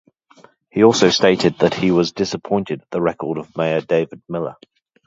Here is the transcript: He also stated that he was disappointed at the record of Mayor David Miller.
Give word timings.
He 0.71 0.83
also 0.83 1.11
stated 1.11 1.59
that 1.59 1.75
he 1.75 1.91
was 1.91 2.11
disappointed 2.11 2.81
at 2.81 2.89
the 2.89 2.99
record 3.03 3.37
of 3.37 3.55
Mayor 3.55 3.81
David 3.81 4.23
Miller. 4.27 4.55